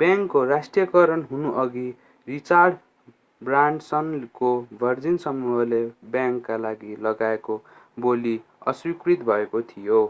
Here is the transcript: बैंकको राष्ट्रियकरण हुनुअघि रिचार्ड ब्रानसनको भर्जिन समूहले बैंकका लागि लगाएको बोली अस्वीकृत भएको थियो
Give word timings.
बैंकको 0.00 0.44
राष्ट्रियकरण 0.44 1.22
हुनुअघि 1.22 1.88
रिचार्ड 2.28 2.76
ब्रानसनको 3.42 4.52
भर्जिन 4.80 5.16
समूहले 5.16 5.84
बैंकका 6.10 6.56
लागि 6.56 6.96
लगाएको 7.00 7.60
बोली 7.98 8.40
अस्वीकृत 8.66 9.28
भएको 9.28 9.62
थियो 9.62 10.04